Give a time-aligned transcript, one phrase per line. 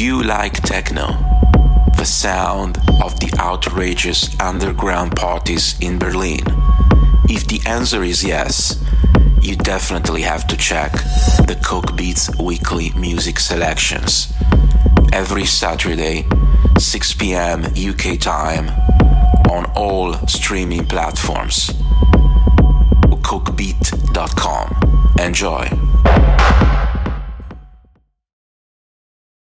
[0.00, 1.08] you like techno?
[1.98, 6.40] The sound of the outrageous underground parties in Berlin?
[7.28, 8.82] If the answer is yes,
[9.42, 10.92] you definitely have to check
[11.46, 14.32] the Coke Beats weekly music selections.
[15.12, 16.26] Every Saturday,
[16.78, 17.64] 6 p.m.
[17.64, 18.70] UK time,
[19.50, 21.72] on all streaming platforms.
[23.20, 24.66] Cookbeat.com.
[25.18, 25.68] Enjoy.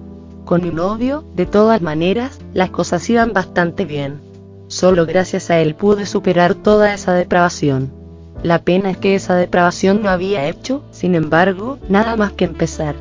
[0.46, 4.22] Con mi novio, de todas maneras, las cosas iban bastante bien.
[4.68, 8.01] Solo gracias a él pude superar toda esa depravación.
[8.42, 12.96] La pena es que esa depravación no había hecho, sin embargo, nada más que empezar.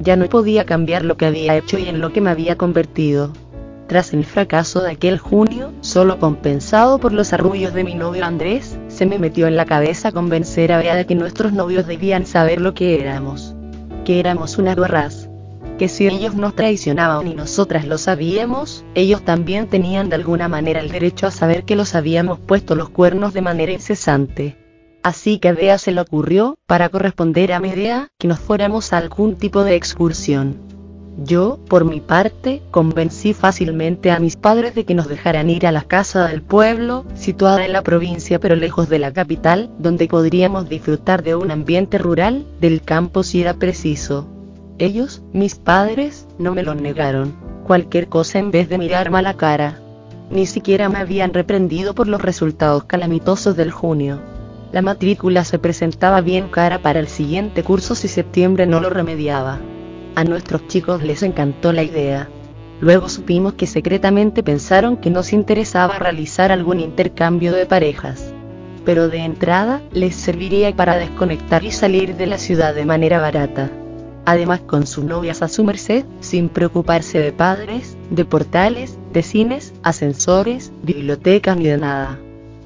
[0.00, 3.32] Ya no podía cambiar lo que había hecho y en lo que me había convertido.
[3.86, 8.78] Tras el fracaso de aquel junio, solo compensado por los arrullos de mi novio Andrés,
[8.88, 12.60] se me metió en la cabeza convencer a Bea de que nuestros novios debían saber
[12.60, 13.54] lo que éramos.
[14.04, 15.28] Que éramos una guarraz.
[15.78, 20.80] Que si ellos nos traicionaban y nosotras lo sabíamos, ellos también tenían de alguna manera
[20.80, 24.61] el derecho a saber que los habíamos puesto los cuernos de manera incesante.
[25.02, 28.98] Así que Bea se le ocurrió, para corresponder a mi idea, que nos fuéramos a
[28.98, 30.56] algún tipo de excursión.
[31.18, 35.72] Yo, por mi parte, convencí fácilmente a mis padres de que nos dejaran ir a
[35.72, 40.68] la casa del pueblo, situada en la provincia pero lejos de la capital, donde podríamos
[40.68, 44.26] disfrutar de un ambiente rural, del campo si era preciso.
[44.78, 47.34] Ellos, mis padres, no me lo negaron.
[47.66, 49.80] Cualquier cosa en vez de mirarme a la cara.
[50.30, 54.31] Ni siquiera me habían reprendido por los resultados calamitosos del junio.
[54.72, 59.60] La matrícula se presentaba bien cara para el siguiente curso si septiembre no lo remediaba.
[60.14, 62.30] A nuestros chicos les encantó la idea.
[62.80, 68.32] Luego supimos que secretamente pensaron que nos interesaba realizar algún intercambio de parejas.
[68.86, 73.70] Pero de entrada, les serviría para desconectar y salir de la ciudad de manera barata.
[74.24, 79.74] Además con sus novias a su merced, sin preocuparse de padres, de portales, de cines,
[79.82, 82.21] ascensores, bibliotecas ni de nada.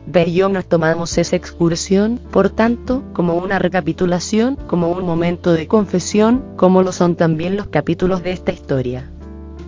[0.06, 5.52] Ve y yo nos tomamos esa excursión, por tanto, como una recapitulación, como un momento
[5.52, 9.10] de confesión, como lo son también los capítulos de esta historia.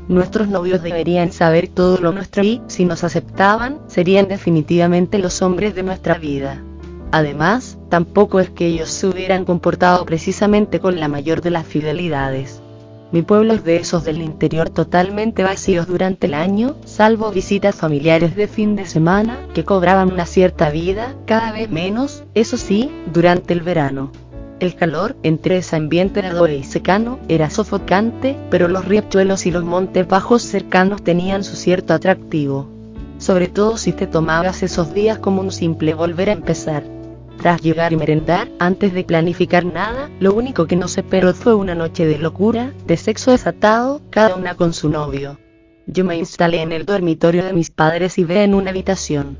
[0.07, 5.75] Nuestros novios deberían saber todo lo nuestro y, si nos aceptaban, serían definitivamente los hombres
[5.75, 6.63] de nuestra vida.
[7.11, 12.63] Además, tampoco es que ellos se hubieran comportado precisamente con la mayor de las fidelidades.
[13.11, 18.37] Mi pueblo es de esos del interior totalmente vacíos durante el año, salvo visitas familiares
[18.37, 23.55] de fin de semana, que cobraban una cierta vida, cada vez menos, eso sí, durante
[23.55, 24.13] el verano.
[24.61, 29.65] El calor, entre ese ambiente helado y secano, era sofocante, pero los riachuelos y los
[29.65, 32.69] montes bajos cercanos tenían su cierto atractivo.
[33.17, 36.98] Sobre todo si te tomabas esos días como un simple volver a empezar.
[37.39, 41.77] Tras llegar y merendar, antes de planificar nada, lo único que nos esperó fue una
[41.77, 45.39] noche de locura, de sexo desatado, cada una con su novio.
[45.87, 49.39] Yo me instalé en el dormitorio de mis padres y ve en una habitación.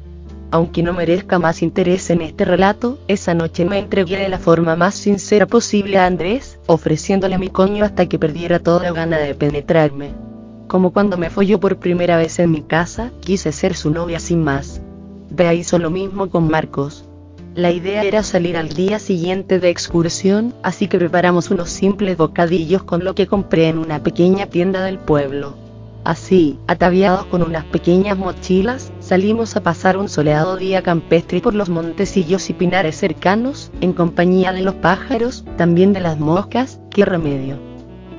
[0.53, 4.77] Aunque no merezca más interés en este relato, esa noche me entregué de la forma
[4.77, 10.13] más sincera posible a Andrés, ofreciéndole mi coño hasta que perdiera toda gana de penetrarme.
[10.69, 14.45] Como cuando me folló por primera vez en mi casa, quise ser su novia sin
[14.45, 14.81] más.
[15.31, 17.08] Bea hizo lo mismo con Marcos.
[17.59, 22.85] La idea era salir al día siguiente de excursión, así que preparamos unos simples bocadillos
[22.85, 25.57] con lo que compré en una pequeña tienda del pueblo.
[26.05, 31.69] Así, ataviados con unas pequeñas mochilas, salimos a pasar un soleado día campestre por los
[31.69, 37.59] montecillos y pinares cercanos, en compañía de los pájaros, también de las moscas, qué remedio.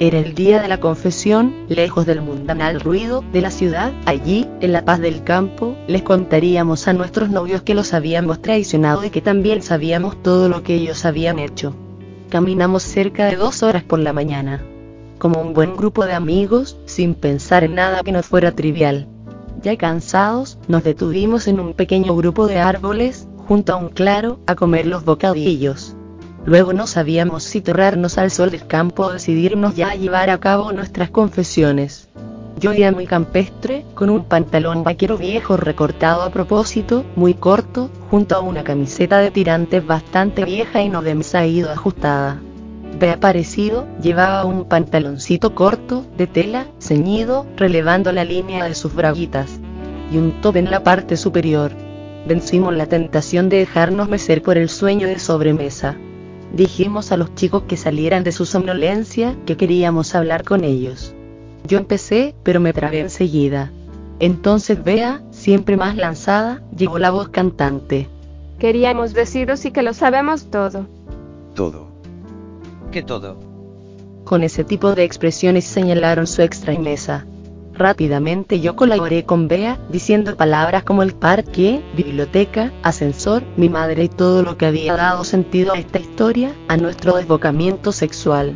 [0.02, 4.72] Era el día de la confesión, lejos del mundanal ruido de la ciudad, allí, en
[4.72, 9.20] la paz del campo, les contaríamos a nuestros novios que los habíamos traicionado y que
[9.20, 11.76] también sabíamos todo lo que ellos habían hecho.
[12.30, 14.64] Caminamos cerca de dos horas por la mañana.
[15.18, 19.06] Como un buen grupo de amigos, sin pensar en nada que no fuera trivial.
[19.62, 24.56] Ya cansados, nos detuvimos en un pequeño grupo de árboles, junto a un claro, a
[24.56, 25.98] comer los bocadillos.
[26.46, 30.40] Luego no sabíamos si torrarnos al sol del campo o decidirnos ya a llevar a
[30.40, 32.08] cabo nuestras confesiones.
[32.60, 38.36] Yo iba muy campestre, con un pantalón vaquero viejo recortado a propósito, muy corto, junto
[38.36, 42.42] a una camiseta de tirantes bastante vieja y no demasiado ajustada.
[43.00, 49.62] Ve aparecido, llevaba un pantaloncito corto, de tela, ceñido, relevando la línea de sus braguitas,
[50.12, 51.72] y un top en la parte superior.
[52.28, 55.96] Vencimos la tentación de dejarnos mecer por el sueño de sobremesa.
[56.54, 61.14] Dijimos a los chicos que salieran de su somnolencia, que queríamos hablar con ellos.
[61.68, 63.72] Yo empecé, pero me trabé enseguida.
[64.20, 68.10] Entonces Bea, siempre más lanzada, llegó la voz cantante.
[68.58, 70.88] Queríamos deciros y que lo sabemos todo.
[71.56, 71.88] Todo.
[72.92, 73.38] ¿Qué todo?
[74.26, 77.26] Con ese tipo de expresiones señalaron su extrañeza.
[77.80, 84.10] Rápidamente yo colaboré con Bea, diciendo palabras como el parque, biblioteca, ascensor, mi madre y
[84.10, 88.54] todo lo que había dado sentido a esta historia, a nuestro desbocamiento sexual.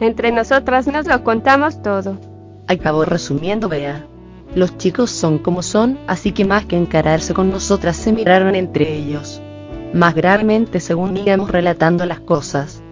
[0.00, 2.18] Entre nosotras nos lo contamos todo.
[2.66, 4.06] Acabó resumiendo Bea.
[4.54, 8.96] Los chicos son como son, así que más que encararse con nosotras se miraron entre
[8.96, 9.42] ellos.
[9.92, 12.82] Más gravemente según íbamos relatando las cosas.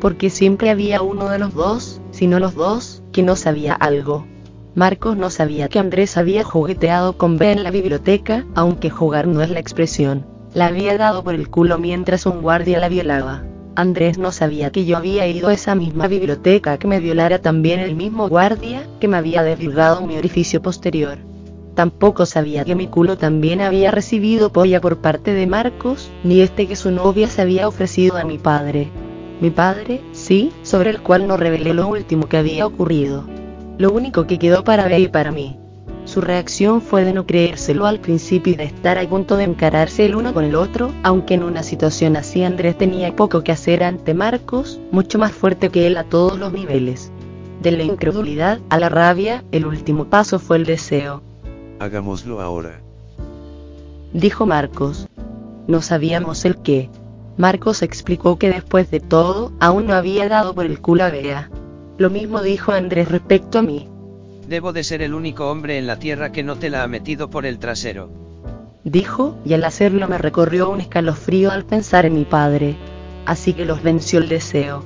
[0.00, 4.26] Porque siempre había uno de los dos, si no los dos, que no sabía algo.
[4.78, 9.42] Marcos no sabía que Andrés había jugueteado con B en la biblioteca, aunque jugar no
[9.42, 10.24] es la expresión.
[10.54, 13.42] La había dado por el culo mientras un guardia la violaba.
[13.74, 17.80] Andrés no sabía que yo había ido a esa misma biblioteca que me violara también
[17.80, 21.18] el mismo guardia que me había desvirgado mi orificio posterior.
[21.74, 26.68] Tampoco sabía que mi culo también había recibido polla por parte de Marcos, ni este
[26.68, 28.92] que su novia se había ofrecido a mi padre.
[29.40, 33.37] Mi padre, sí, sobre el cual no revelé lo último que había ocurrido
[33.78, 35.58] lo único que quedó para Bea y para mí.
[36.04, 40.06] Su reacción fue de no creérselo al principio y de estar a punto de encararse
[40.06, 43.84] el uno con el otro, aunque en una situación así Andrés tenía poco que hacer
[43.84, 47.12] ante Marcos, mucho más fuerte que él a todos los niveles.
[47.62, 51.22] De la incredulidad a la rabia, el último paso fue el deseo.
[51.78, 52.80] Hagámoslo ahora.
[54.12, 55.06] Dijo Marcos.
[55.66, 56.88] No sabíamos el qué.
[57.36, 61.50] Marcos explicó que después de todo, aún no había dado por el culo a Bea.
[61.98, 63.88] Lo mismo dijo Andrés respecto a mí.
[64.46, 67.28] Debo de ser el único hombre en la tierra que no te la ha metido
[67.28, 68.08] por el trasero.
[68.84, 72.76] Dijo, y al hacerlo me recorrió un escalofrío al pensar en mi padre.
[73.26, 74.84] Así que los venció el deseo.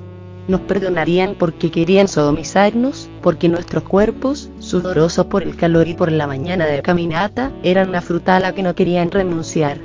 [0.49, 6.27] Nos perdonarían porque querían sodomizarnos, porque nuestros cuerpos, sudorosos por el calor y por la
[6.27, 9.79] mañana de caminata, eran una fruta a la que no querían renunciar.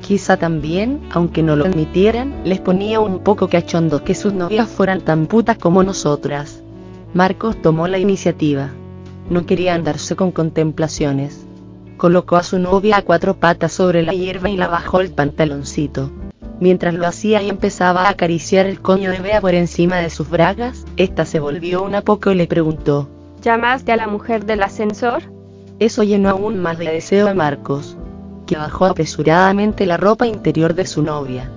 [0.00, 5.02] Quizá también, aunque no lo admitieran, les ponía un poco cachondo que sus novias fueran
[5.02, 6.59] tan putas como nosotras.
[7.12, 8.68] Marcos tomó la iniciativa.
[9.30, 11.44] No quería andarse con contemplaciones.
[11.96, 16.10] Colocó a su novia a cuatro patas sobre la hierba y la bajó el pantaloncito.
[16.60, 20.30] Mientras lo hacía y empezaba a acariciar el coño de Bea por encima de sus
[20.30, 23.08] bragas, esta se volvió una poco y le preguntó:
[23.42, 25.22] ¿Llamaste a la mujer del ascensor?
[25.80, 27.96] Eso llenó aún más de deseo a Marcos,
[28.46, 31.50] que bajó apresuradamente la ropa interior de su novia.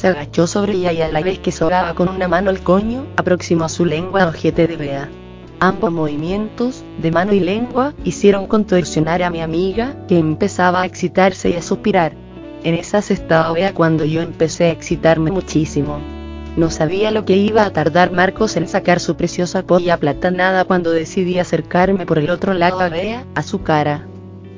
[0.00, 3.06] Se agachó sobre ella y a la vez que sobaba con una mano el coño,
[3.18, 5.10] aproximó su lengua al ojete de Bea.
[5.58, 11.50] Ambos movimientos, de mano y lengua, hicieron contorsionar a mi amiga, que empezaba a excitarse
[11.50, 12.14] y a suspirar.
[12.64, 15.98] En esas estaba Bea cuando yo empecé a excitarme muchísimo.
[16.56, 20.92] No sabía lo que iba a tardar Marcos en sacar su preciosa polla platanada cuando
[20.92, 24.06] decidí acercarme por el otro lado a Bea, a su cara.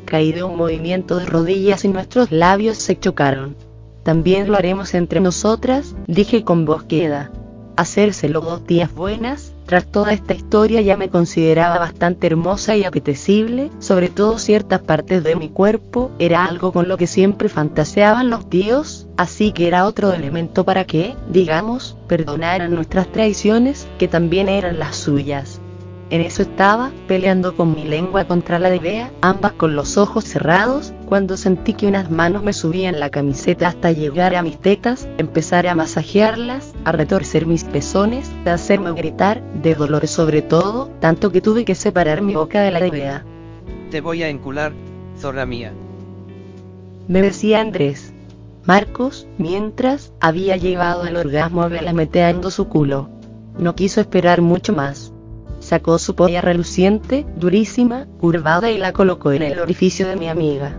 [0.04, 3.56] Caí de un movimiento de rodillas y nuestros labios se chocaron.
[4.02, 7.30] También lo haremos entre nosotras, dije con voz queda.
[7.76, 13.70] Hacérselo dos días buenas, tras toda esta historia ya me consideraba bastante hermosa y apetecible,
[13.78, 18.50] sobre todo ciertas partes de mi cuerpo, era algo con lo que siempre fantaseaban los
[18.50, 24.78] tíos, así que era otro elemento para que, digamos, perdonaran nuestras traiciones, que también eran
[24.78, 25.61] las suyas.
[26.12, 30.24] En eso estaba, peleando con mi lengua contra la de Bea, ambas con los ojos
[30.24, 35.08] cerrados, cuando sentí que unas manos me subían la camiseta hasta llegar a mis tetas,
[35.16, 41.32] empezar a masajearlas, a retorcer mis pezones, de hacerme gritar, de dolor sobre todo, tanto
[41.32, 43.24] que tuve que separar mi boca de la de Bea.
[43.90, 44.74] Te voy a encular,
[45.18, 45.72] zorra mía.
[47.08, 48.12] Me decía Andrés.
[48.66, 53.08] Marcos, mientras, había llevado al orgasmo a Bea meteando su culo.
[53.58, 55.11] No quiso esperar mucho más
[55.62, 60.76] Sacó su polla reluciente, durísima, curvada y la colocó en el orificio de mi amiga.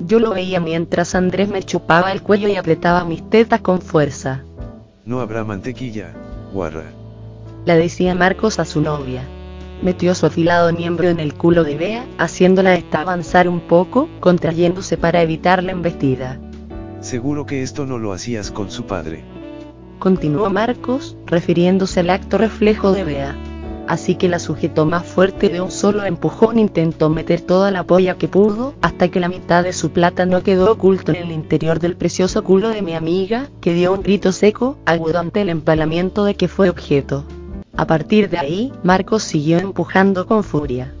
[0.00, 4.42] Yo lo veía mientras Andrés me chupaba el cuello y apretaba mis tetas con fuerza.
[5.04, 6.12] No habrá mantequilla,
[6.52, 6.82] guarra.
[7.64, 9.22] Le decía Marcos a su novia.
[9.82, 14.96] Metió su afilado miembro en el culo de Bea, haciéndola esta avanzar un poco, contrayéndose
[14.96, 16.40] para evitar la embestida.
[17.00, 19.22] Seguro que esto no lo hacías con su padre.
[20.00, 23.36] Continuó Marcos, refiriéndose al acto reflejo de Bea.
[23.86, 28.16] Así que la sujetó más fuerte de un solo empujón intentó meter toda la polla
[28.16, 31.96] que pudo, hasta que la mitad de su plátano quedó oculto en el interior del
[31.96, 36.34] precioso culo de mi amiga, que dio un grito seco, agudo ante el empalamiento de
[36.34, 37.24] que fue objeto.
[37.76, 40.94] A partir de ahí, Marcos siguió empujando con furia.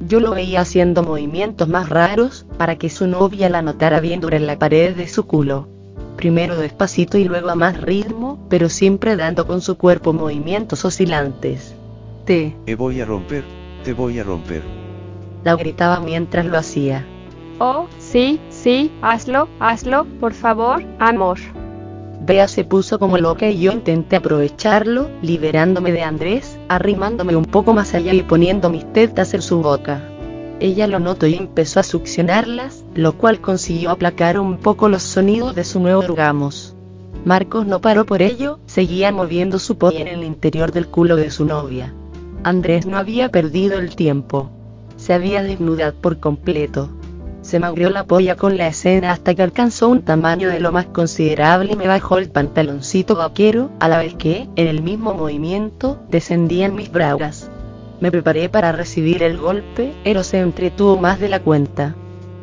[0.00, 4.46] Yo lo veía haciendo movimientos más raros, para que su novia la notara viendo en
[4.46, 5.68] la pared de su culo.
[6.16, 11.74] Primero despacito y luego a más ritmo, pero siempre dando con su cuerpo movimientos oscilantes.
[12.26, 13.44] Te, Te voy a romper,
[13.84, 14.62] te voy a romper.
[15.44, 17.06] la gritaba mientras lo hacía.
[17.60, 21.38] Oh, sí, sí, hazlo, hazlo, por favor, amor.
[22.26, 27.72] Bea se puso como loca y yo intenté aprovecharlo, liberándome de Andrés, arrimándome un poco
[27.72, 30.02] más allá y poniendo mis tetas en su boca.
[30.58, 35.54] Ella lo notó y empezó a succionarlas, lo cual consiguió aplacar un poco los sonidos
[35.54, 36.74] de su nuevo orgamos.
[37.24, 41.30] Marcos no paró por ello, seguía moviendo su polla en el interior del culo de
[41.30, 41.94] su novia.
[42.42, 44.50] Andrés no había perdido el tiempo.
[44.96, 46.90] Se había desnudado por completo.
[47.42, 50.86] Se me la polla con la escena hasta que alcanzó un tamaño de lo más
[50.86, 56.00] considerable y me bajó el pantaloncito vaquero, a la vez que, en el mismo movimiento,
[56.10, 57.48] descendían mis bragas.
[58.00, 61.94] Me preparé para recibir el golpe, pero se entretuvo más de la cuenta.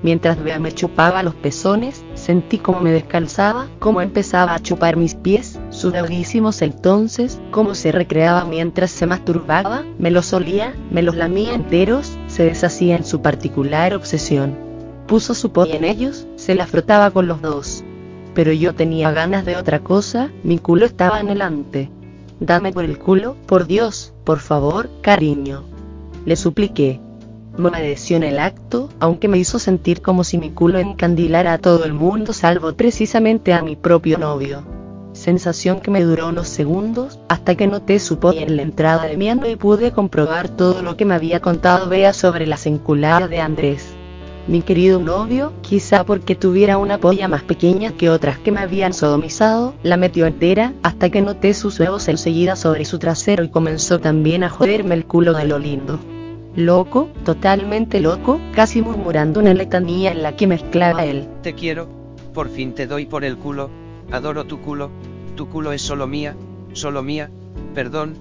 [0.03, 5.15] Mientras Bea me chupaba los pezones, sentí como me descalzaba, cómo empezaba a chupar mis
[5.15, 11.53] pies, sudadísimos entonces, cómo se recreaba mientras se masturbaba, me los olía, me los lamía
[11.53, 14.57] enteros, se deshacía en su particular obsesión.
[15.07, 17.85] Puso su polla en ellos, se la frotaba con los dos.
[18.33, 21.89] Pero yo tenía ganas de otra cosa, mi culo estaba anhelante.
[22.41, 25.63] Dame por el culo, por Dios, por favor, cariño.
[26.25, 26.99] Le supliqué.
[27.55, 31.59] Me obedeció en el acto, aunque me hizo sentir como si mi culo encandilara a
[31.59, 34.63] todo el mundo salvo precisamente a mi propio novio.
[35.13, 39.17] Sensación que me duró unos segundos, hasta que noté su polla en la entrada de
[39.17, 43.29] mi ano y pude comprobar todo lo que me había contado Bea sobre las enculadas
[43.29, 43.93] de Andrés.
[44.47, 48.93] Mi querido novio, quizá porque tuviera una polla más pequeña que otras que me habían
[48.93, 53.99] sodomizado, la metió entera, hasta que noté sus huevos enseguida sobre su trasero y comenzó
[53.99, 55.99] también a joderme el culo de lo lindo.
[56.55, 61.27] Loco, totalmente loco, casi murmurando una letanía en la que mezclaba él.
[61.41, 61.87] Te quiero,
[62.33, 63.69] por fin te doy por el culo,
[64.11, 64.91] adoro tu culo,
[65.35, 66.35] tu culo es solo mía,
[66.73, 67.31] solo mía,
[67.73, 68.17] perdón,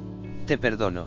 [0.47, 1.05] te perdono.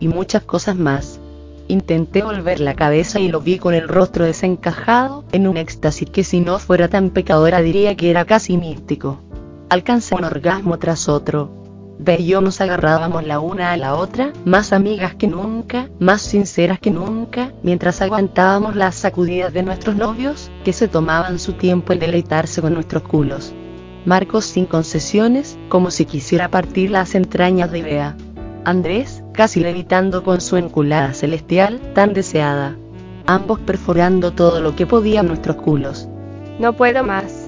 [0.00, 1.20] y muchas cosas más.
[1.68, 6.24] Intenté volver la cabeza y lo vi con el rostro desencajado, en un éxtasis que
[6.24, 9.20] si no fuera tan pecadora diría que era casi místico.
[9.68, 11.59] Alcancé un orgasmo tras otro.
[12.02, 16.22] Ve y yo nos agarrábamos la una a la otra, más amigas que nunca, más
[16.22, 21.92] sinceras que nunca, mientras aguantábamos las sacudidas de nuestros novios, que se tomaban su tiempo
[21.92, 23.52] en deleitarse con nuestros culos.
[24.06, 28.16] Marcos sin concesiones, como si quisiera partir las entrañas de Bea.
[28.64, 32.78] Andrés, casi levitando con su enculada celestial, tan deseada.
[33.26, 36.08] Ambos perforando todo lo que podían nuestros culos.
[36.58, 37.39] No puedo más.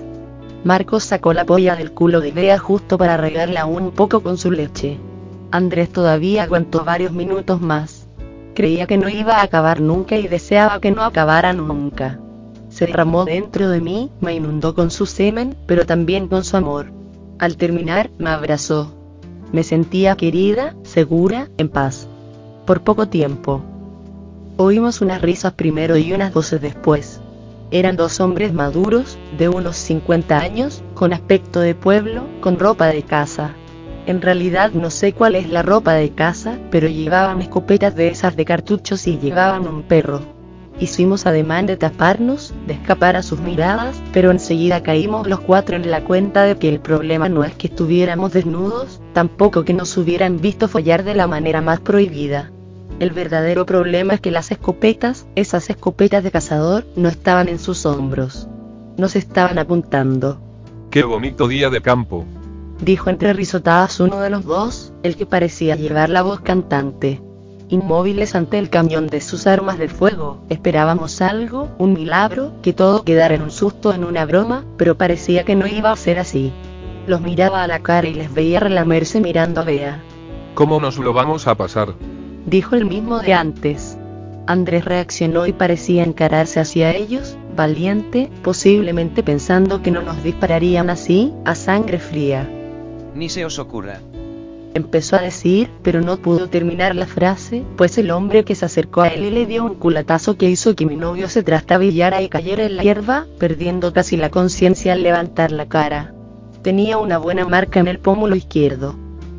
[0.65, 4.51] Marcos sacó la polla del culo de Bea justo para regarla un poco con su
[4.51, 4.99] leche.
[5.51, 8.07] Andrés todavía aguantó varios minutos más.
[8.55, 12.21] Creía que no iba a acabar nunca y deseaba que no acabara nunca.
[12.69, 16.93] Se derramó dentro de mí, me inundó con su semen, pero también con su amor.
[17.39, 18.95] Al terminar, me abrazó.
[19.53, 22.07] Me sentía querida, segura, en paz.
[22.67, 23.63] Por poco tiempo.
[24.59, 27.22] Oímos unas risas primero y unas voces después.
[27.73, 33.03] Eran dos hombres maduros, de unos 50 años, con aspecto de pueblo, con ropa de
[33.03, 33.55] casa.
[34.05, 38.37] En realidad no sé cuál es la ropa de casa, pero llevaban escopetas de esas
[38.37, 40.21] de cartuchos y llevaban un perro.
[40.81, 45.91] Hicimos ademán de taparnos, de escapar a sus miradas, pero enseguida caímos los cuatro en
[45.91, 50.43] la cuenta de que el problema no es que estuviéramos desnudos, tampoco que nos hubieran
[50.43, 52.53] visto follar de la manera más prohibida.
[53.03, 57.85] El verdadero problema es que las escopetas, esas escopetas de cazador, no estaban en sus
[57.85, 58.47] hombros.
[58.97, 60.41] Nos estaban apuntando.
[60.89, 62.25] Qué bonito día de campo.
[62.81, 67.21] Dijo entre risotadas uno de los dos, el que parecía llevar la voz cantante.
[67.71, 73.03] Inmóviles ante el camión de sus armas de fuego, esperábamos algo, un milagro, que todo
[73.03, 76.53] quedara en un susto, en una broma, pero parecía que no iba a ser así.
[77.09, 80.01] Los miraba a la cara y les veía relamerse mirando a Bea.
[80.55, 81.95] ¿Cómo nos lo vamos a pasar?
[82.47, 83.97] Dijo el mismo de antes.
[84.47, 91.33] Andrés reaccionó y parecía encararse hacia ellos, valiente, posiblemente pensando que no nos dispararían así,
[91.45, 92.49] a sangre fría.
[93.15, 94.01] Ni se os ocurra.
[94.75, 99.03] Empezó a decir, pero no pudo terminar la frase, pues el hombre que se acercó
[99.03, 102.31] a él y le dio un culatazo que hizo que mi novio se trastabillara y
[102.31, 106.15] cayera en la hierba, perdiendo casi la conciencia al levantar la cara.
[106.63, 108.97] Tenía una buena marca en el pómulo izquierdo.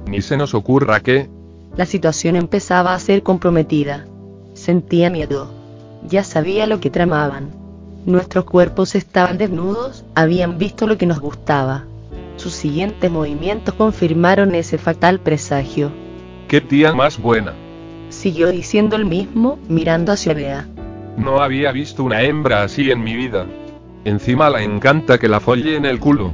[0.08, 1.30] Ni se nos ocurra que...
[1.76, 4.06] La situación empezaba a ser comprometida.
[4.54, 5.52] Sentía miedo.
[6.08, 7.50] Ya sabía lo que tramaban.
[8.06, 11.86] Nuestros cuerpos estaban desnudos, habían visto lo que nos gustaba.
[12.36, 15.92] Sus siguientes movimientos confirmaron ese fatal presagio.
[16.48, 17.54] ¡Qué tía más buena!
[18.10, 20.68] Siguió diciendo el mismo, mirando hacia Bea.
[21.18, 23.48] No había visto una hembra así en mi vida.
[24.04, 26.34] Encima la encanta que la folle en el culo.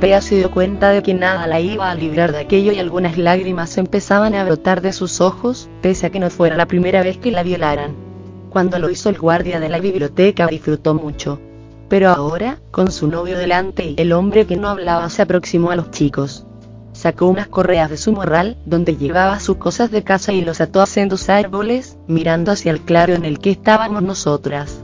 [0.00, 3.18] Bea se dio cuenta de que nada la iba a librar de aquello y algunas
[3.18, 7.18] lágrimas empezaban a brotar de sus ojos, pese a que no fuera la primera vez
[7.18, 7.96] que la violaran.
[8.48, 11.40] Cuando lo hizo el guardia de la biblioteca disfrutó mucho.
[11.88, 15.76] Pero ahora, con su novio delante y el hombre que no hablaba se aproximó a
[15.76, 16.46] los chicos.
[16.92, 20.80] Sacó unas correas de su morral, donde llevaba sus cosas de casa y los ató
[20.80, 24.80] a sendos árboles, mirando hacia el claro en el que estábamos nosotras.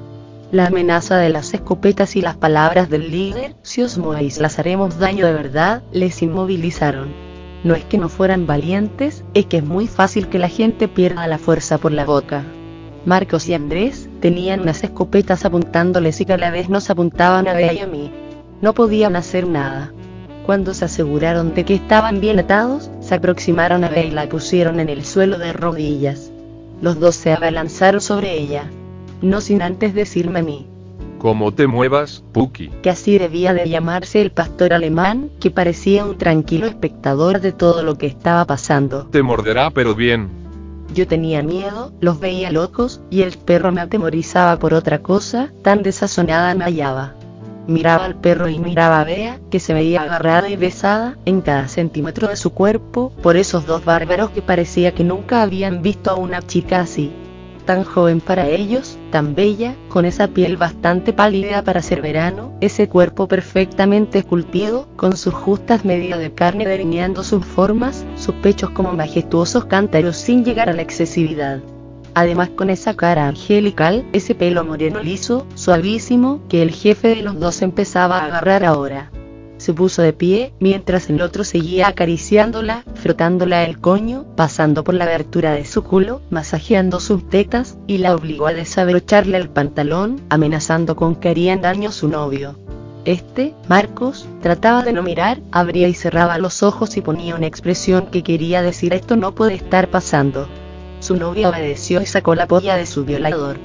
[0.54, 5.00] La amenaza de las escopetas y las palabras del líder, si os movéis las haremos
[5.00, 7.08] daño de verdad, les inmovilizaron.
[7.64, 11.26] No es que no fueran valientes, es que es muy fácil que la gente pierda
[11.26, 12.44] la fuerza por la boca.
[13.04, 17.80] Marcos y Andrés tenían unas escopetas apuntándoles y cada vez nos apuntaban a Bea y
[17.80, 18.12] a mí.
[18.62, 19.92] No podían hacer nada.
[20.46, 24.78] Cuando se aseguraron de que estaban bien atados, se aproximaron a Bea y la pusieron
[24.78, 26.30] en el suelo de rodillas.
[26.80, 28.70] Los dos se abalanzaron sobre ella.
[29.24, 30.66] No sin antes decirme a mí,
[31.18, 32.68] Como te muevas, Puki.
[32.82, 37.82] que así debía de llamarse el pastor alemán, que parecía un tranquilo espectador de todo
[37.82, 39.06] lo que estaba pasando.
[39.06, 40.28] Te morderá pero bien.
[40.92, 45.82] Yo tenía miedo, los veía locos, y el perro me atemorizaba por otra cosa, tan
[45.82, 47.14] desazonada me hallaba.
[47.66, 51.68] Miraba al perro y miraba a Bea, que se veía agarrada y besada, en cada
[51.68, 56.16] centímetro de su cuerpo, por esos dos bárbaros que parecía que nunca habían visto a
[56.16, 57.10] una chica así.
[57.64, 62.88] Tan joven para ellos, tan bella, con esa piel bastante pálida para ser verano, ese
[62.90, 68.92] cuerpo perfectamente esculpido, con sus justas medidas de carne delineando sus formas, sus pechos como
[68.92, 71.60] majestuosos cántaros sin llegar a la excesividad.
[72.14, 77.40] Además con esa cara angelical, ese pelo moreno liso, suavísimo, que el jefe de los
[77.40, 79.10] dos empezaba a agarrar ahora.
[79.56, 85.04] Se puso de pie, mientras el otro seguía acariciándola, frotándola el coño, pasando por la
[85.04, 90.96] abertura de su culo, masajeando sus tetas, y la obligó a desabrocharle el pantalón, amenazando
[90.96, 92.58] con que harían daño a su novio.
[93.04, 98.06] Este, Marcos, trataba de no mirar, abría y cerraba los ojos y ponía una expresión
[98.06, 100.48] que quería decir esto no puede estar pasando.
[101.00, 103.58] Su novia obedeció y sacó la polla de su violador.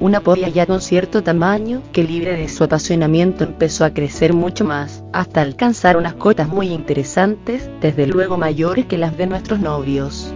[0.00, 4.64] Una polla ya con cierto tamaño, que libre de su apasionamiento empezó a crecer mucho
[4.64, 10.32] más, hasta alcanzar unas cotas muy interesantes, desde luego mayores que las de nuestros novios.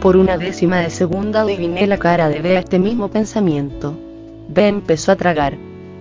[0.00, 3.98] Por una décima de segundo adiviné la cara de Bea este mismo pensamiento.
[4.48, 5.56] Bea empezó a tragar.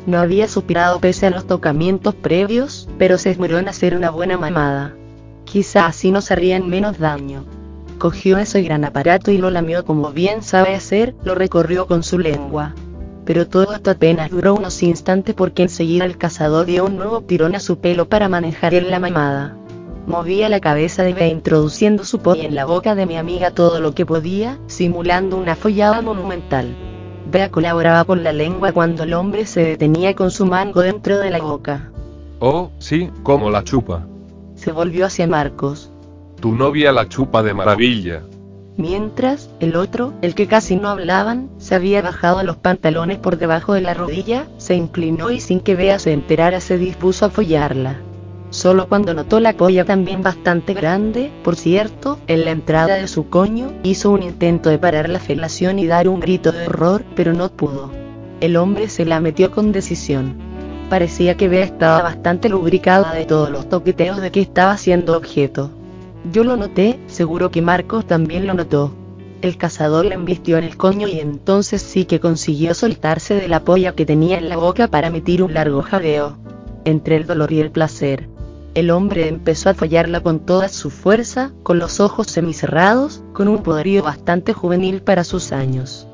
[0.05, 4.37] No había suspirado pese a los tocamientos previos, pero se esmeró en hacer una buena
[4.37, 4.95] mamada.
[5.45, 7.45] Quizá así nos harían menos daño.
[7.97, 12.19] Cogió ese gran aparato y lo lamió como bien sabe hacer, lo recorrió con su
[12.19, 12.75] lengua.
[13.27, 17.55] Pero todo esto apenas duró unos instantes porque enseguida el cazador dio un nuevo tirón
[17.55, 19.57] a su pelo para manejar en la mamada.
[20.07, 23.81] Movía la cabeza de Bea introduciendo su polla en la boca de mi amiga todo
[23.81, 26.73] lo que podía, simulando una follada monumental.
[27.29, 31.29] Bea colaboraba con la lengua cuando el hombre se detenía con su mango dentro de
[31.29, 31.91] la boca.
[32.39, 34.07] Oh, sí, como la chupa.
[34.55, 35.91] Se volvió hacia Marcos.
[36.39, 38.23] Tu novia la chupa de maravilla.
[38.77, 43.73] Mientras, el otro, el que casi no hablaban, se había bajado los pantalones por debajo
[43.73, 47.97] de la rodilla, se inclinó y sin que Bea se enterara se dispuso a follarla.
[48.51, 53.29] Solo cuando notó la polla también bastante grande, por cierto, en la entrada de su
[53.29, 57.33] coño, hizo un intento de parar la felación y dar un grito de horror, pero
[57.33, 57.91] no pudo.
[58.41, 60.35] El hombre se la metió con decisión.
[60.89, 65.71] Parecía que Bea estaba bastante lubricada de todos los toqueteos de que estaba siendo objeto.
[66.31, 68.93] Yo lo noté, seguro que Marcos también lo notó.
[69.41, 73.63] El cazador la embistió en el coño y entonces sí que consiguió soltarse de la
[73.63, 76.37] polla que tenía en la boca para emitir un largo jadeo.
[76.85, 78.27] Entre el dolor y el placer.
[78.73, 83.63] El hombre empezó a follarla con toda su fuerza, con los ojos semicerrados, con un
[83.63, 86.07] poderío bastante juvenil para sus años.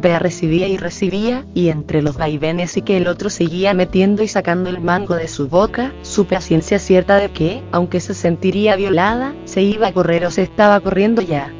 [0.00, 4.28] Bea recibía y recibía, y entre los vaivenes y que el otro seguía metiendo y
[4.28, 8.76] sacando el mango de su boca, supe a ciencia cierta de que, aunque se sentiría
[8.76, 11.50] violada, se iba a correr o se estaba corriendo ya.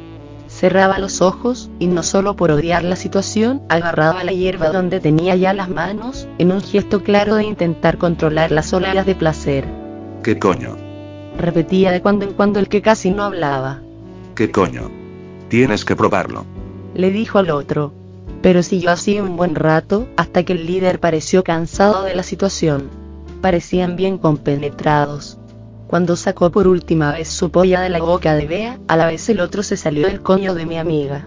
[0.47, 5.35] cerraba los ojos, y no solo por odiar la situación, agarraba la hierba donde tenía
[5.35, 9.65] ya las manos, en un gesto claro de intentar controlar las oleadas de placer.
[10.23, 10.75] ¿Qué coño?
[11.37, 13.81] Repetía de cuando en cuando el que casi no hablaba.
[14.35, 14.89] ¿Qué coño?
[15.49, 16.45] Tienes que probarlo.
[16.95, 17.93] Le dijo al otro.
[18.47, 22.89] Pero siguió así un buen rato, hasta que el líder pareció cansado de la situación.
[23.41, 25.37] Parecían bien compenetrados.
[25.87, 29.27] Cuando sacó por última vez su polla de la boca de Bea, a la vez
[29.27, 31.25] el otro se salió del coño de mi amiga.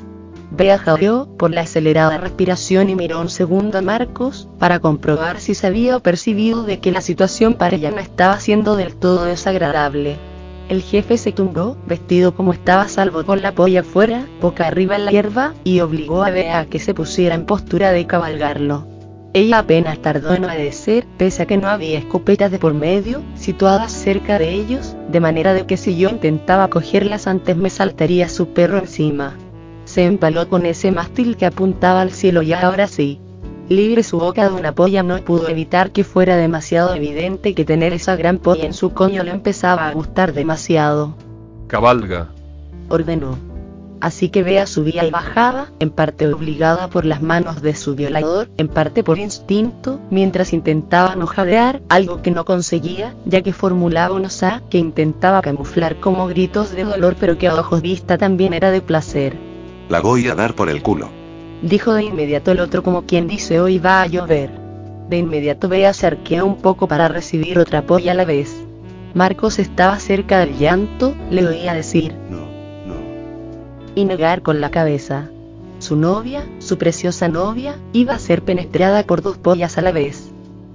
[0.51, 5.55] Bea jadeó por la acelerada respiración y miró un segundo a Marcos, para comprobar si
[5.55, 10.17] se había percibido de que la situación para ella no estaba siendo del todo desagradable.
[10.71, 15.05] El jefe se tumbó, vestido como estaba salvo con la polla fuera, boca arriba en
[15.05, 18.87] la hierba, y obligó a Bea a que se pusiera en postura de cabalgarlo.
[19.33, 23.91] Ella apenas tardó en obedecer, pese a que no había escopetas de por medio, situadas
[23.91, 28.51] cerca de ellos, de manera de que si yo intentaba cogerlas antes me saltaría su
[28.51, 29.37] perro encima.
[29.87, 33.21] Se empaló con ese mástil que apuntaba al cielo y ahora sí,
[33.71, 37.93] libre su boca de una polla no pudo evitar que fuera demasiado evidente que tener
[37.93, 41.15] esa gran polla en su coño le empezaba a gustar demasiado.
[41.69, 42.29] Cabalga.
[42.89, 43.39] Ordenó.
[44.01, 48.49] Así que Bea subía y bajaba, en parte obligada por las manos de su violador,
[48.57, 54.17] en parte por instinto, mientras intentaba no jadear, algo que no conseguía, ya que formulaba
[54.17, 58.53] un sa que intentaba camuflar como gritos de dolor pero que a ojos vista también
[58.53, 59.37] era de placer.
[59.89, 61.20] La voy a dar por el culo
[61.63, 64.51] dijo de inmediato el otro como quien dice hoy va a llover.
[65.09, 68.65] De inmediato Bea se arqueó un poco para recibir otra polla a la vez.
[69.15, 72.39] Marcos estaba cerca del llanto, le oía decir, No,
[72.87, 72.95] no.
[73.97, 75.29] y negar con la cabeza.
[75.81, 80.31] Su novia, su preciosa novia, iba a ser penetrada por dos pollas a la vez.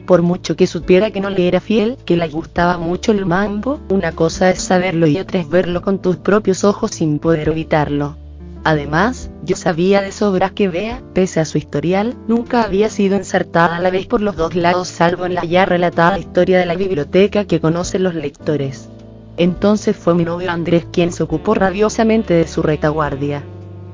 [0.06, 3.80] Por mucho que supiera que no le era fiel, que le gustaba mucho el mambo,
[3.90, 8.18] una cosa es saberlo y otra es verlo con tus propios ojos sin poder evitarlo.
[8.66, 13.78] Además, yo sabía de sobra que Bea, pese a su historial, nunca había sido ensartada
[13.78, 16.74] a la vez por los dos lados salvo en la ya relatada historia de la
[16.74, 18.90] biblioteca que conocen los lectores.
[19.38, 23.44] Entonces fue mi novio Andrés quien se ocupó rabiosamente de su retaguardia.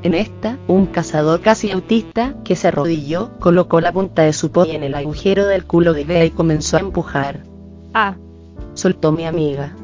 [0.03, 4.73] En esta, un cazador casi autista, que se arrodilló, colocó la punta de su polla
[4.73, 7.41] en el agujero del culo de Bea y comenzó a empujar.
[7.93, 8.15] Ah,
[8.73, 9.75] Soltó mi amiga.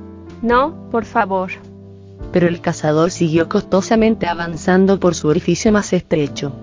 [0.41, 1.50] no, por favor.
[2.32, 6.53] Pero el cazador siguió costosamente avanzando por su orificio más estrecho.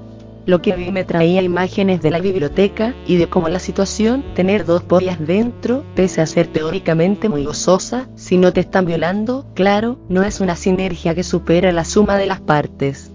[0.46, 4.66] Lo que vi me traía imágenes de la biblioteca y de cómo la situación, tener
[4.66, 9.98] dos pollas dentro, pese a ser teóricamente muy gozosa, si no te están violando, claro,
[10.10, 13.10] no es una sinergia que supera la suma de las partes.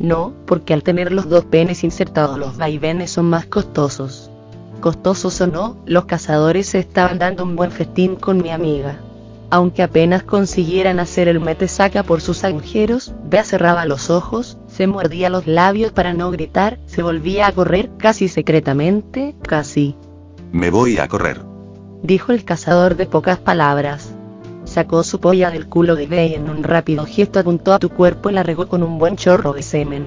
[0.00, 4.28] No, porque al tener los dos penes insertados los vaivenes son más costosos.
[4.80, 8.98] Costosos o no, los cazadores se estaban dando un buen festín con mi amiga.
[9.52, 15.28] Aunque apenas consiguieran hacer el mete-saca por sus agujeros, Bea cerraba los ojos, se mordía
[15.28, 19.94] los labios para no gritar, se volvía a correr, casi secretamente, casi,
[20.52, 21.42] Me voy a correr.
[22.02, 24.14] dijo el cazador de pocas palabras.
[24.64, 27.90] Sacó su polla del culo de Bea y en un rápido gesto apuntó a tu
[27.90, 30.06] cuerpo y la regó con un buen chorro de semen.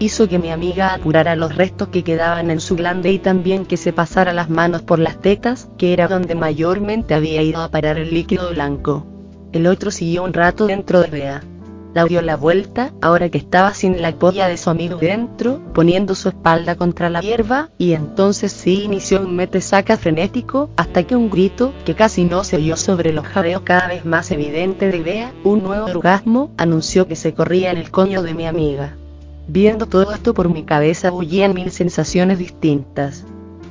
[0.00, 3.76] Hizo que mi amiga apurara los restos que quedaban en su glande y también que
[3.76, 7.98] se pasara las manos por las tetas, que era donde mayormente había ido a parar
[7.98, 9.06] el líquido blanco.
[9.52, 11.42] El otro siguió un rato dentro de Bea.
[11.94, 16.16] La dio la vuelta, ahora que estaba sin la polla de su amigo dentro, poniendo
[16.16, 21.30] su espalda contra la hierba, y entonces sí inició un mete-saca frenético, hasta que un
[21.30, 25.32] grito, que casi no se oyó sobre los jadeos cada vez más evidente de Bea,
[25.44, 28.96] un nuevo orgasmo, anunció que se corría en el coño de mi amiga.
[29.46, 33.24] Viendo todo esto por mi cabeza bullían mil sensaciones distintas.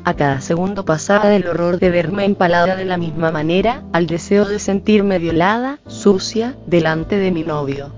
[0.06, 4.46] A cada segundo pasaba del horror de verme empalada de la misma manera, al deseo
[4.46, 7.92] de sentirme violada, sucia, delante de mi novio.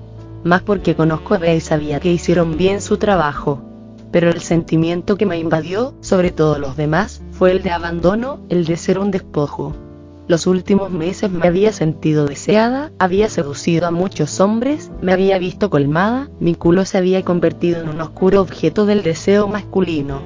[0.44, 3.62] Más porque conozco a y sabía que hicieron bien su trabajo.
[4.12, 8.66] Pero el sentimiento que me invadió, sobre todos los demás, fue el de abandono, el
[8.66, 9.76] de ser un despojo.
[10.28, 15.70] Los últimos meses me había sentido deseada, había seducido a muchos hombres, me había visto
[15.70, 20.22] colmada, mi culo se había convertido en un oscuro objeto del deseo masculino.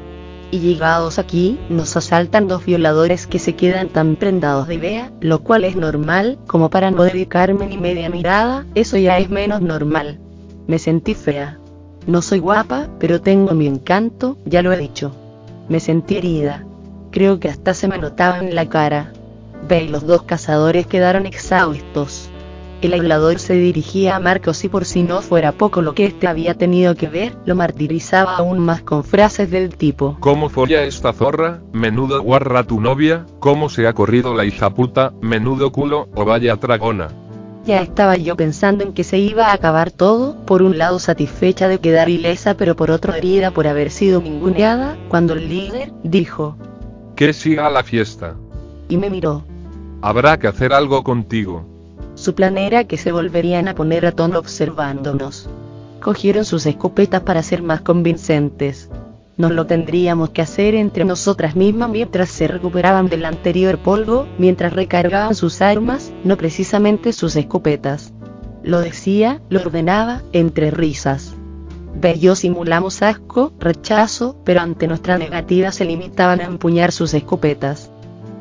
[0.51, 5.43] Y llegados aquí, nos asaltan dos violadores que se quedan tan prendados de Bea, lo
[5.43, 10.17] cual es normal, como para no dedicarme ni media mirada, eso ya es menos normal.
[10.65, 11.59] Me sentí fea.
[12.07, 15.11] No soy guapa, pero tengo mi encanto, ya lo he dicho.
[15.67, 16.63] Me sentí herida.
[17.11, 19.13] Creo que hasta se me notaba en la cara.
[19.67, 22.29] Bea y los dos cazadores quedaron exhaustos.
[22.81, 26.27] El hablador se dirigía a Marcos y por si no fuera poco lo que éste
[26.27, 30.15] había tenido que ver, lo martirizaba aún más con frases del tipo.
[30.21, 31.61] ¿Cómo folla esta zorra?
[31.73, 35.11] Menudo guarra tu novia, ¿cómo se ha corrido la hija puta?
[35.21, 37.09] Menudo culo, o vaya tragona.
[37.65, 41.67] Ya estaba yo pensando en que se iba a acabar todo, por un lado satisfecha
[41.67, 46.55] de quedar ilesa pero por otro herida por haber sido ninguneada, cuando el líder dijo,
[47.17, 48.37] Que siga la fiesta.
[48.89, 49.45] Y me miró.
[50.01, 51.65] Habrá que hacer algo contigo.
[52.15, 55.49] Su plan era que se volverían a poner a tono observándonos.
[56.01, 58.89] Cogieron sus escopetas para ser más convincentes.
[59.37, 64.73] Nos lo tendríamos que hacer entre nosotras mismas mientras se recuperaban del anterior polvo, mientras
[64.73, 68.11] recargaban sus armas, no precisamente sus escopetas.
[68.63, 71.35] Lo decía, lo ordenaba, entre risas.
[72.19, 77.91] Yo simulamos asco, rechazo, pero ante nuestra negativa se limitaban a empuñar sus escopetas.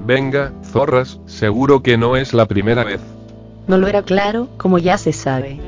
[0.04, 3.00] Venga, zorras, seguro que no es la primera vez.
[3.66, 5.60] No lo era claro, como ya se sabe.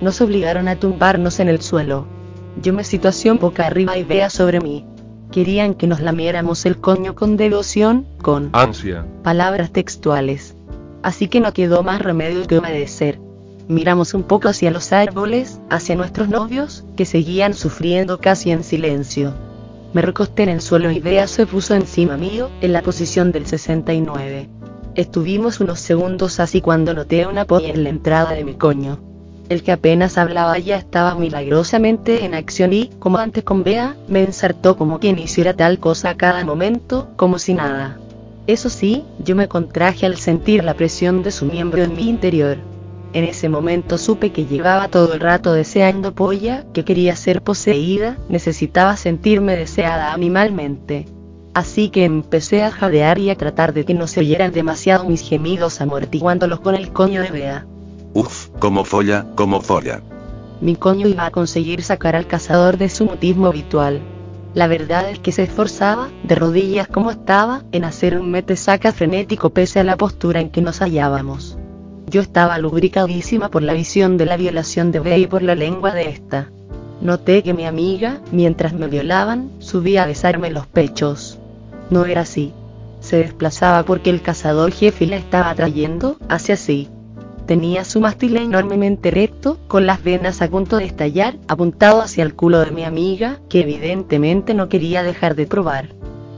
[0.00, 2.06] Nos obligaron a tumbarnos en el suelo.
[2.60, 4.84] Yo me situación boca arriba y vea sobre mí.
[5.32, 9.04] Querían que nos lamiéramos el coño con devoción, con Ansia.
[9.22, 10.54] palabras textuales.
[11.02, 13.18] Así que no quedó más remedio que obedecer.
[13.68, 19.34] Miramos un poco hacia los árboles, hacia nuestros novios, que seguían sufriendo casi en silencio.
[19.96, 23.46] Me recosté en el suelo y Bea se puso encima mío, en la posición del
[23.46, 24.46] 69.
[24.94, 28.98] Estuvimos unos segundos así cuando noté una polla en la entrada de mi coño.
[29.48, 34.22] El que apenas hablaba ya estaba milagrosamente en acción y, como antes con Bea, me
[34.22, 37.98] ensartó como quien hiciera tal cosa a cada momento, como si nada.
[38.46, 42.58] Eso sí, yo me contraje al sentir la presión de su miembro en mi interior.
[43.16, 48.18] En ese momento supe que llevaba todo el rato deseando polla, que quería ser poseída,
[48.28, 51.06] necesitaba sentirme deseada animalmente.
[51.54, 55.26] Así que empecé a jadear y a tratar de que no se oyeran demasiado mis
[55.26, 57.66] gemidos amortiguándolos con el coño de Bea.
[58.12, 60.02] Uf, como folla, como folla.
[60.60, 64.02] Mi coño iba a conseguir sacar al cazador de su mutismo habitual.
[64.52, 69.48] La verdad es que se esforzaba, de rodillas como estaba, en hacer un mete-saca frenético
[69.48, 71.56] pese a la postura en que nos hallábamos.
[72.08, 75.92] Yo estaba lubricadísima por la visión de la violación de Bea y por la lengua
[75.92, 76.50] de esta.
[77.00, 81.38] Noté que mi amiga, mientras me violaban, subía a besarme los pechos.
[81.90, 82.52] No era así.
[83.00, 86.88] Se desplazaba porque el cazador jefe la estaba trayendo hacia sí.
[87.46, 92.34] Tenía su mástil enormemente recto, con las venas a punto de estallar, apuntado hacia el
[92.34, 95.90] culo de mi amiga, que evidentemente no quería dejar de probar.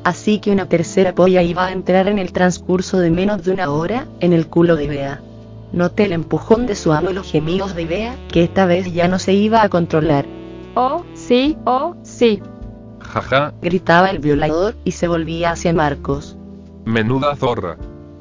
[0.03, 3.71] Así que una tercera polla iba a entrar en el transcurso de menos de una
[3.71, 5.21] hora, en el culo de Bea.
[5.73, 9.09] Noté el empujón de su amo y los gemidos de Bea, que esta vez ya
[9.09, 10.27] no se iba a controlar.
[10.75, 12.41] Oh, sí, oh, sí.
[13.01, 16.37] Jaja, Gritaba el violador, y se volvía hacia Marcos.
[16.85, 17.77] menuda zorra.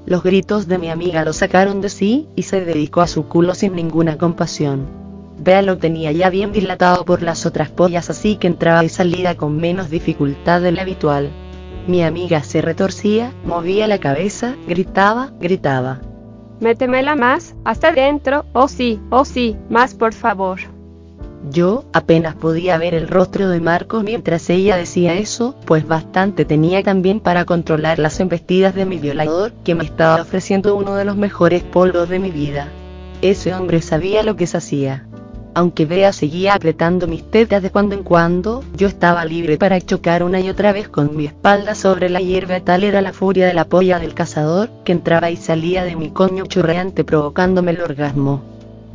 [0.06, 3.54] Los gritos de mi amiga lo sacaron de sí, y se dedicó a su culo
[3.56, 4.88] sin ninguna compasión.
[5.40, 9.38] Bea lo tenía ya bien dilatado por las otras pollas así que entraba y salía
[9.38, 11.30] con menos dificultad de la habitual.
[11.88, 16.02] Mi amiga se retorcía, movía la cabeza, gritaba, gritaba.
[16.60, 20.60] Métemela más, hasta dentro, oh sí, oh sí, más por favor.
[21.52, 26.82] Yo apenas podía ver el rostro de Marcos mientras ella decía eso, pues bastante tenía
[26.84, 31.16] también para controlar las embestidas de mi violador, que me estaba ofreciendo uno de los
[31.16, 32.68] mejores polvos de mi vida.
[33.22, 35.08] Ese hombre sabía lo que se hacía.
[35.58, 40.22] Aunque Bea seguía apretando mis tetas de cuando en cuando, yo estaba libre para chocar
[40.22, 42.60] una y otra vez con mi espalda sobre la hierba.
[42.60, 46.12] Tal era la furia de la polla del cazador, que entraba y salía de mi
[46.12, 48.44] coño churreante provocándome el orgasmo.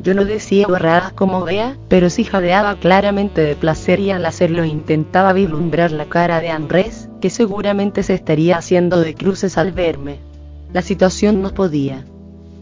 [0.01, 4.63] Yo no decía borradas como Bea, pero sí jadeaba claramente de placer y al hacerlo
[4.63, 10.19] intentaba vislumbrar la cara de Andrés, que seguramente se estaría haciendo de cruces al verme.
[10.71, 12.05] La situación no podía.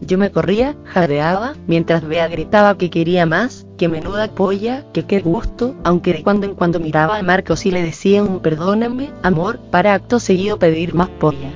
[0.04, 5.18] Yo me corría, jadeaba, mientras Bea gritaba que quería más, que menuda polla, que qué
[5.18, 9.58] gusto, aunque de cuando en cuando miraba a Marcos y le decía un perdóname, amor,
[9.72, 11.50] para acto seguido pedir más polla.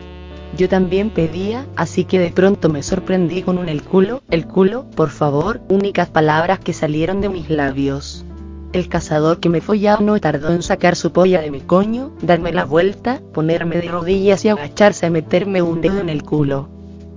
[0.58, 4.86] Yo también pedía, así que de pronto me sorprendí con un el culo, el culo,
[4.96, 8.24] por favor, únicas palabras que salieron de mis labios.
[8.72, 12.52] El cazador que me follaba no tardó en sacar su polla de mi coño, darme
[12.52, 16.68] la vuelta, ponerme de rodillas y agacharse a meterme un dedo en el culo.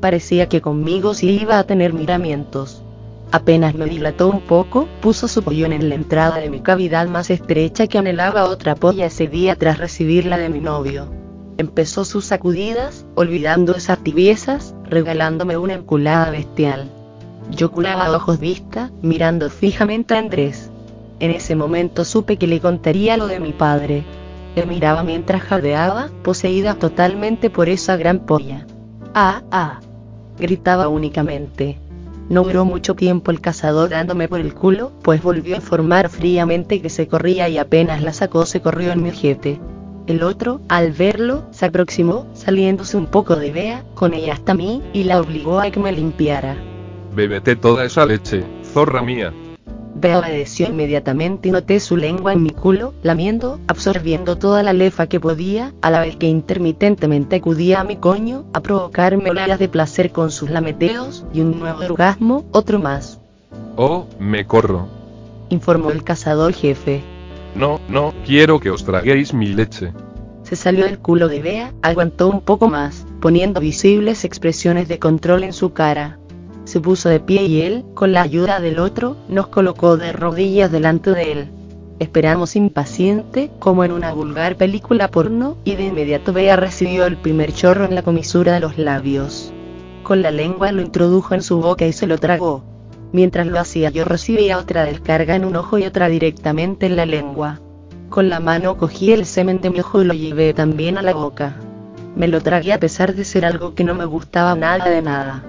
[0.02, 2.84] Parecía que conmigo sí iba a tener miramientos.
[3.32, 7.30] Apenas me dilató un poco, puso su pollón en la entrada de mi cavidad más
[7.30, 11.08] estrecha que anhelaba otra polla ese día tras recibirla de mi novio.
[11.58, 16.90] Empezó sus sacudidas, olvidando esas tibiezas, regalándome una enculada bestial.
[17.52, 20.72] Yo culaba a ojos vista, mirando fijamente a Andrés.
[21.20, 24.06] En ese momento supe que le contaría lo de mi padre.
[24.56, 28.66] Le miraba mientras jadeaba, poseída totalmente por esa gran polla.
[29.14, 29.80] Ah, ah.
[30.40, 31.78] Gritaba únicamente.
[32.30, 36.80] No duró mucho tiempo el cazador dándome por el culo, pues volvió a informar fríamente
[36.80, 39.60] que se corría y apenas la sacó se corrió en mi ojete.
[40.06, 44.84] El otro, al verlo, se aproximó, saliéndose un poco de Bea, con ella hasta mí,
[44.94, 46.56] y la obligó a que me limpiara.
[47.16, 49.34] Bébete toda esa leche, zorra mía.
[50.00, 55.08] Bea obedeció inmediatamente y noté su lengua en mi culo, lamiendo, absorbiendo toda la lefa
[55.08, 59.68] que podía, a la vez que intermitentemente acudía a mi coño, a provocarme oleadas de
[59.68, 63.20] placer con sus lameteos, y un nuevo orgasmo, otro más.
[63.76, 64.88] Oh, me corro.
[65.50, 67.02] Informó el cazador jefe.
[67.56, 69.92] No, no, quiero que os traguéis mi leche.
[70.44, 75.44] Se salió del culo de Bea, aguantó un poco más, poniendo visibles expresiones de control
[75.44, 76.19] en su cara
[76.70, 80.72] se puso de pie y él, con la ayuda del otro, nos colocó de rodillas
[80.72, 81.48] delante de él.
[81.98, 87.54] Esperamos impaciente, como en una vulgar película porno, y de inmediato Bea recibió el primer
[87.54, 89.52] chorro en la comisura de los labios.
[90.04, 92.64] Con la lengua lo introdujo en su boca y se lo tragó.
[93.12, 97.08] Mientras lo hacía yo recibía otra descarga en un ojo y otra directamente en la
[97.08, 97.60] lengua.
[98.10, 101.14] Con la mano cogí el semen de mi ojo y lo llevé también a la
[101.14, 101.56] boca.
[102.16, 105.44] Me lo tragué a pesar de ser algo que no me gustaba nada de nada.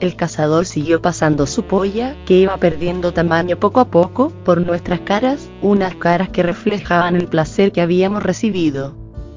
[0.00, 5.00] El cazador siguió pasando su polla, que iba perdiendo tamaño poco a poco, por nuestras
[5.00, 8.94] caras, unas caras que reflejaban el placer que habíamos recibido.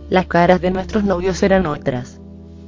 [0.10, 2.20] Las caras de nuestros novios eran otras.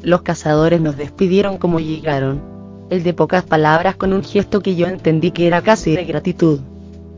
[0.01, 2.41] Los cazadores nos despidieron como llegaron.
[2.89, 6.59] El de pocas palabras con un gesto que yo entendí que era casi de gratitud.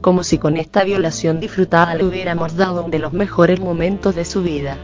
[0.01, 4.25] Como si con esta violación disfrutada le hubiéramos dado uno de los mejores momentos de
[4.25, 4.77] su vida.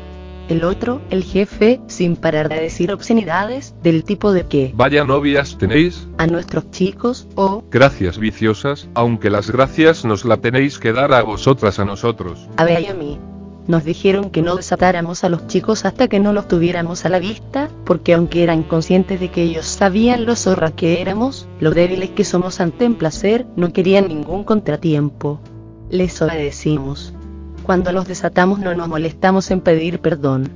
[0.50, 5.58] El otro, el jefe, sin parar de decir obscenidades, del tipo de que Vaya novias
[5.58, 6.08] tenéis.
[6.18, 11.22] a nuestros chicos, o Gracias viciosas, aunque las gracias nos la tenéis que dar a
[11.24, 12.48] vosotras a nosotros.
[12.56, 13.20] a Bea y a mí.
[13.68, 17.20] Nos dijeron que no desatáramos a los chicos hasta que no los tuviéramos a la
[17.20, 22.12] vista, porque aunque eran conscientes de que ellos sabían lo zorras que éramos, lo débiles
[22.12, 25.42] que somos ante el placer, no querían ningún contratiempo.
[25.90, 27.14] Les obedecimos.
[27.68, 30.50] Cuando los desatamos no nos molestamos en pedir perdón.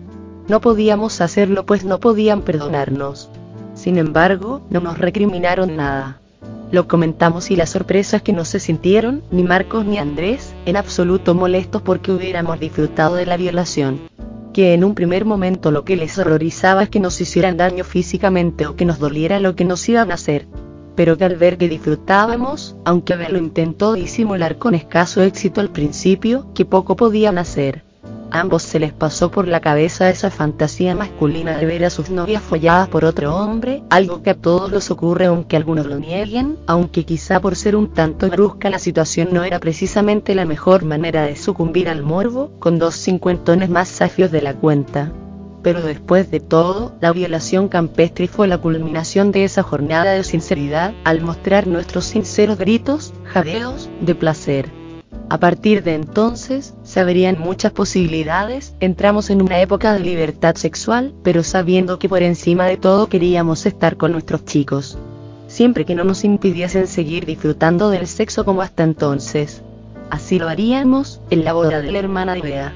[0.48, 3.30] No podíamos hacerlo pues no podían perdonarnos.
[3.74, 6.22] Sin embargo, no nos recriminaron nada.
[6.72, 10.78] Lo comentamos y la sorpresa es que no se sintieron, ni Marcos ni Andrés, en
[10.78, 14.00] absoluto molestos porque hubiéramos disfrutado de la violación.
[14.54, 18.68] Que en un primer momento lo que les horrorizaba es que nos hicieran daño físicamente
[18.68, 20.48] o que nos doliera lo que nos iban a hacer.
[20.96, 25.70] Pero que al ver que disfrutábamos, aunque Abel lo intentó disimular con escaso éxito al
[25.70, 27.84] principio, que poco podían hacer.
[28.32, 32.10] A ambos se les pasó por la cabeza esa fantasía masculina de ver a sus
[32.10, 36.58] novias folladas por otro hombre, algo que a todos les ocurre aunque algunos lo nieguen,
[36.66, 41.24] aunque quizá por ser un tanto brusca la situación no era precisamente la mejor manera
[41.24, 45.12] de sucumbir al morbo, con dos cincuentones más safios de la cuenta.
[45.64, 50.94] Pero después de todo, la violación campestre fue la culminación de esa jornada de sinceridad,
[51.04, 54.82] al mostrar nuestros sinceros gritos, jadeos, de placer.
[55.30, 61.14] A partir de entonces, se abrían muchas posibilidades, entramos en una época de libertad sexual,
[61.24, 64.98] pero sabiendo que por encima de todo queríamos estar con nuestros chicos.
[65.48, 69.62] Siempre que no nos impidiesen seguir disfrutando del sexo como hasta entonces.
[70.10, 72.74] Así lo haríamos, en la boda de la hermana de Bea.